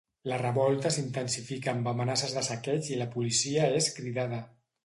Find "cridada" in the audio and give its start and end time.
4.01-4.43